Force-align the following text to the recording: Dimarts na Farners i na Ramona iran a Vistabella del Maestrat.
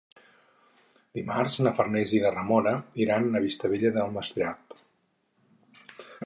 Dimarts 1.17 1.57
na 1.67 1.73
Farners 1.79 2.15
i 2.19 2.21
na 2.23 2.31
Ramona 2.37 2.73
iran 3.05 3.29
a 3.29 3.43
Vistabella 3.45 3.93
del 3.99 4.17
Maestrat. 4.17 4.77